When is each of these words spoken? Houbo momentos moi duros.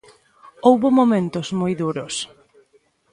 Houbo 0.67 0.87
momentos 0.99 1.47
moi 1.59 1.73
duros. 1.81 2.15